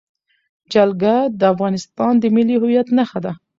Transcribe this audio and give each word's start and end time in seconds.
جلګه 0.73 1.15
د 1.39 1.41
افغانستان 1.53 2.13
د 2.19 2.23
ملي 2.35 2.55
هویت 2.61 2.87
نښه 2.97 3.19
ده. 3.25 3.33